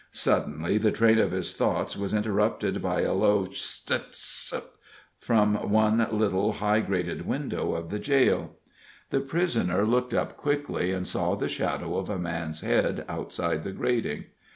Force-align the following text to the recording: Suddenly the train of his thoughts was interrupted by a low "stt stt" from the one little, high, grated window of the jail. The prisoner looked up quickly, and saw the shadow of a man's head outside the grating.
Suddenly 0.09 0.79
the 0.79 0.91
train 0.91 1.19
of 1.19 1.29
his 1.31 1.53
thoughts 1.55 1.95
was 1.95 2.11
interrupted 2.11 2.81
by 2.81 3.01
a 3.01 3.13
low 3.13 3.45
"stt 3.45 4.01
stt" 4.15 4.63
from 5.19 5.53
the 5.53 5.67
one 5.67 6.07
little, 6.11 6.53
high, 6.53 6.79
grated 6.79 7.27
window 7.27 7.73
of 7.75 7.91
the 7.91 7.99
jail. 7.99 8.55
The 9.11 9.19
prisoner 9.19 9.85
looked 9.85 10.15
up 10.15 10.37
quickly, 10.37 10.91
and 10.91 11.05
saw 11.05 11.35
the 11.35 11.47
shadow 11.47 11.97
of 11.99 12.09
a 12.09 12.17
man's 12.17 12.61
head 12.61 13.05
outside 13.07 13.63
the 13.63 13.73
grating. 13.73 14.23